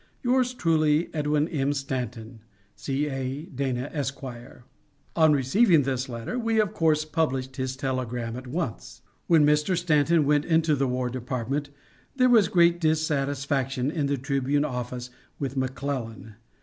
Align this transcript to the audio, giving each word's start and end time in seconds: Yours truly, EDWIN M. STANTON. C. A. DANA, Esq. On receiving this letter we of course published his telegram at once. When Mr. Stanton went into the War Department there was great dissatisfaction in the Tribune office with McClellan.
Yours 0.23 0.55
truly, 0.55 1.13
EDWIN 1.13 1.47
M. 1.49 1.73
STANTON. 1.73 2.39
C. 2.75 3.05
A. 3.07 3.43
DANA, 3.45 3.87
Esq. 3.93 4.23
On 5.15 5.31
receiving 5.31 5.83
this 5.83 6.09
letter 6.09 6.39
we 6.39 6.59
of 6.59 6.73
course 6.73 7.05
published 7.05 7.57
his 7.57 7.75
telegram 7.75 8.35
at 8.35 8.47
once. 8.47 9.03
When 9.27 9.45
Mr. 9.45 9.77
Stanton 9.77 10.25
went 10.25 10.43
into 10.45 10.73
the 10.73 10.87
War 10.87 11.11
Department 11.11 11.69
there 12.15 12.29
was 12.29 12.47
great 12.47 12.79
dissatisfaction 12.81 13.91
in 13.91 14.07
the 14.07 14.17
Tribune 14.17 14.65
office 14.65 15.11
with 15.37 15.55
McClellan. 15.55 16.33